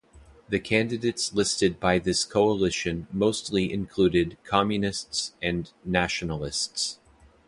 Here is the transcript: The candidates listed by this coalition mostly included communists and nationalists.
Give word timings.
The 0.49 0.59
candidates 0.59 1.31
listed 1.31 1.79
by 1.79 1.99
this 1.99 2.25
coalition 2.25 3.05
mostly 3.11 3.71
included 3.71 4.35
communists 4.43 5.33
and 5.43 5.71
nationalists. 5.85 6.97